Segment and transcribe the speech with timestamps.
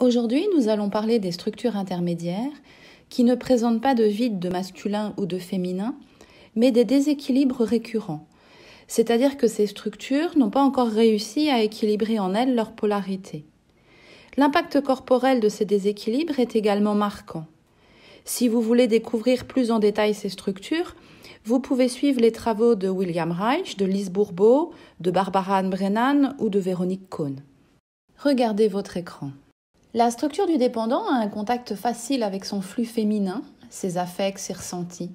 [0.00, 2.56] Aujourd'hui, nous allons parler des structures intermédiaires
[3.10, 5.94] qui ne présentent pas de vide de masculin ou de féminin,
[6.56, 8.26] mais des déséquilibres récurrents.
[8.88, 13.44] C'est-à-dire que ces structures n'ont pas encore réussi à équilibrer en elles leur polarité.
[14.38, 17.44] L'impact corporel de ces déséquilibres est également marquant.
[18.24, 20.96] Si vous voulez découvrir plus en détail ces structures,
[21.44, 26.36] vous pouvez suivre les travaux de William Reich, de Lise Bourbeau, de Barbara Ann Brennan
[26.38, 27.36] ou de Véronique Cohn.
[28.16, 29.32] Regardez votre écran.
[29.92, 34.52] La structure du dépendant a un contact facile avec son flux féminin, ses affects, ses
[34.52, 35.10] ressentis.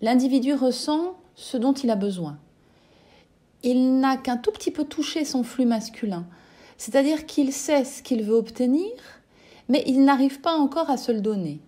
[0.00, 2.38] L'individu ressent ce dont il a besoin.
[3.64, 6.26] Il n'a qu'un tout petit peu touché son flux masculin,
[6.78, 8.92] c'est-à-dire qu'il sait ce qu'il veut obtenir,
[9.68, 11.60] mais il n'arrive pas encore à se le donner.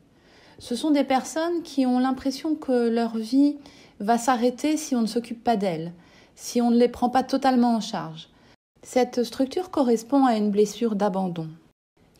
[0.60, 3.56] Ce sont des personnes qui ont l'impression que leur vie
[3.98, 5.92] va s'arrêter si on ne s'occupe pas d'elles,
[6.36, 8.28] si on ne les prend pas totalement en charge.
[8.84, 11.48] Cette structure correspond à une blessure d'abandon.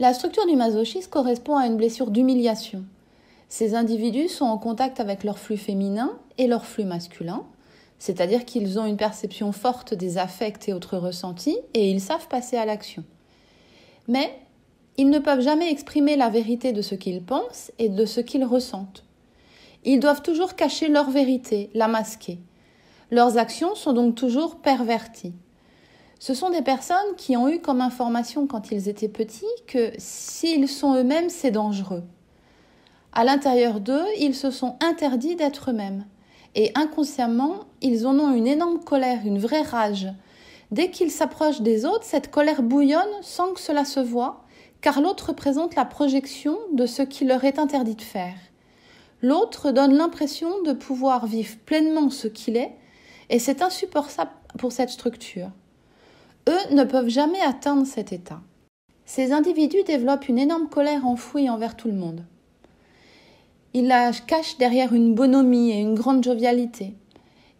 [0.00, 2.84] La structure du masochisme correspond à une blessure d'humiliation.
[3.48, 7.42] Ces individus sont en contact avec leur flux féminin et leur flux masculin,
[7.98, 12.56] c'est-à-dire qu'ils ont une perception forte des affects et autres ressentis et ils savent passer
[12.56, 13.02] à l'action.
[14.06, 14.38] Mais
[14.98, 18.44] ils ne peuvent jamais exprimer la vérité de ce qu'ils pensent et de ce qu'ils
[18.44, 19.02] ressentent.
[19.84, 22.38] Ils doivent toujours cacher leur vérité, la masquer.
[23.10, 25.34] Leurs actions sont donc toujours perverties.
[26.18, 30.68] Ce sont des personnes qui ont eu comme information quand ils étaient petits que s'ils
[30.68, 32.02] sont eux-mêmes, c'est dangereux.
[33.12, 36.06] À l'intérieur d'eux, ils se sont interdits d'être eux-mêmes.
[36.54, 40.08] Et inconsciemment, ils en ont une énorme colère, une vraie rage.
[40.72, 44.44] Dès qu'ils s'approchent des autres, cette colère bouillonne sans que cela se voie,
[44.80, 48.36] car l'autre représente la projection de ce qui leur est interdit de faire.
[49.22, 52.72] L'autre donne l'impression de pouvoir vivre pleinement ce qu'il est,
[53.30, 55.50] et c'est insupportable pour cette structure.
[56.48, 58.40] Eux ne peuvent jamais atteindre cet état.
[59.04, 62.24] Ces individus développent une énorme colère enfouie envers tout le monde.
[63.74, 66.94] Ils la cachent derrière une bonhomie et une grande jovialité.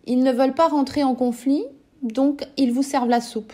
[0.07, 1.65] Ils ne veulent pas rentrer en conflit,
[2.01, 3.53] donc ils vous servent la soupe.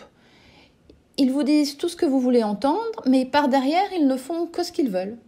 [1.18, 4.46] Ils vous disent tout ce que vous voulez entendre, mais par derrière, ils ne font
[4.46, 5.18] que ce qu'ils veulent.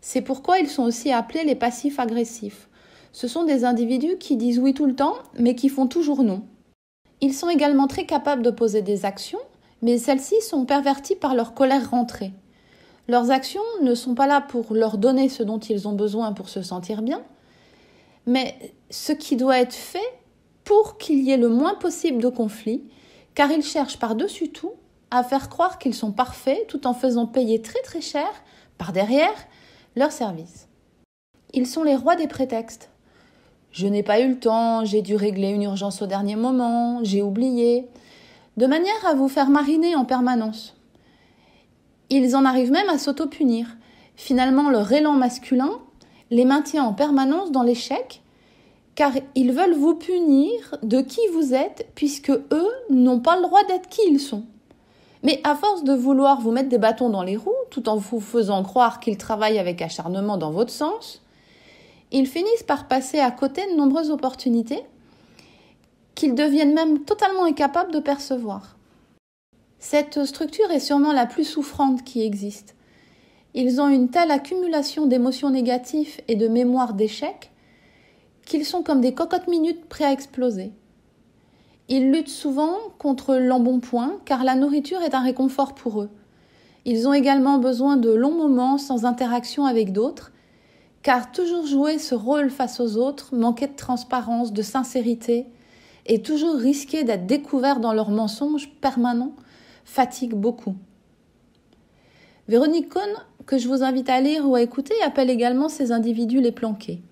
[0.00, 2.68] C'est pourquoi ils sont aussi appelés les passifs agressifs.
[3.12, 6.42] Ce sont des individus qui disent oui tout le temps, mais qui font toujours non.
[7.22, 9.38] Ils sont également très capables de poser des actions,
[9.80, 12.32] mais celles-ci sont perverties par leur colère rentrée.
[13.08, 16.48] Leurs actions ne sont pas là pour leur donner ce dont ils ont besoin pour
[16.48, 17.22] se sentir bien,
[18.26, 18.56] mais
[18.90, 19.98] ce qui doit être fait
[20.64, 22.82] pour qu'il y ait le moins possible de conflits,
[23.34, 24.72] car ils cherchent par-dessus tout
[25.12, 28.28] à faire croire qu'ils sont parfaits tout en faisant payer très très cher,
[28.78, 29.46] par derrière,
[29.94, 30.68] leur service.
[31.52, 32.91] Ils sont les rois des prétextes.
[33.72, 37.22] Je n'ai pas eu le temps, j'ai dû régler une urgence au dernier moment, j'ai
[37.22, 37.88] oublié,
[38.58, 40.76] de manière à vous faire mariner en permanence.
[42.10, 43.66] Ils en arrivent même à s'auto-punir.
[44.14, 45.70] Finalement, leur élan masculin
[46.30, 48.22] les maintient en permanence dans l'échec,
[48.94, 53.64] car ils veulent vous punir de qui vous êtes, puisque eux n'ont pas le droit
[53.64, 54.44] d'être qui ils sont.
[55.22, 58.20] Mais à force de vouloir vous mettre des bâtons dans les roues, tout en vous
[58.20, 61.22] faisant croire qu'ils travaillent avec acharnement dans votre sens,
[62.12, 64.82] ils finissent par passer à côté de nombreuses opportunités
[66.14, 68.76] qu'ils deviennent même totalement incapables de percevoir.
[69.78, 72.76] Cette structure est sûrement la plus souffrante qui existe.
[73.54, 77.50] Ils ont une telle accumulation d'émotions négatives et de mémoires d'échecs
[78.46, 80.72] qu'ils sont comme des cocottes minutes prêts à exploser.
[81.88, 86.10] Ils luttent souvent contre l'embonpoint car la nourriture est un réconfort pour eux.
[86.84, 90.31] Ils ont également besoin de longs moments sans interaction avec d'autres
[91.02, 95.46] car toujours jouer ce rôle face aux autres, manquer de transparence, de sincérité
[96.06, 99.34] et toujours risquer d'être découvert dans leurs mensonges permanents
[99.84, 100.76] fatigue beaucoup.
[102.48, 103.10] Véronique Cohn,
[103.46, 107.02] que je vous invite à lire ou à écouter, appelle également ces individus les planqués.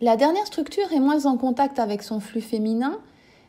[0.00, 2.98] La dernière structure est moins en contact avec son flux féminin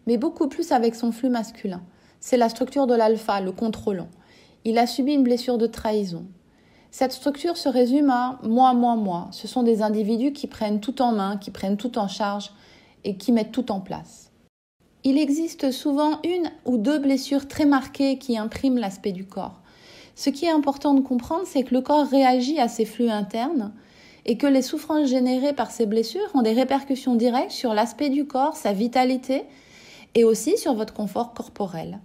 [0.08, 1.84] mais beaucoup plus avec son flux masculin.
[2.20, 4.08] C'est la structure de l'alpha, le contrôlant.
[4.66, 6.26] Il a subi une blessure de trahison.
[7.00, 9.28] Cette structure se résume à moi, moi, moi.
[9.30, 12.50] Ce sont des individus qui prennent tout en main, qui prennent tout en charge
[13.04, 14.32] et qui mettent tout en place.
[15.04, 19.62] Il existe souvent une ou deux blessures très marquées qui impriment l'aspect du corps.
[20.16, 23.74] Ce qui est important de comprendre, c'est que le corps réagit à ces flux internes
[24.26, 28.26] et que les souffrances générées par ces blessures ont des répercussions directes sur l'aspect du
[28.26, 29.44] corps, sa vitalité
[30.16, 32.00] et aussi sur votre confort corporel.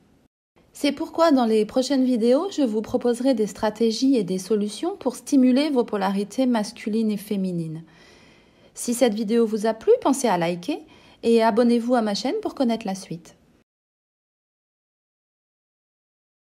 [0.72, 5.16] C'est pourquoi dans les prochaines vidéos, je vous proposerai des stratégies et des solutions pour
[5.16, 7.82] stimuler vos polarités masculines et féminines.
[8.74, 10.78] Si cette vidéo vous a plu, pensez à liker
[11.22, 13.36] et abonnez-vous à ma chaîne pour connaître la suite.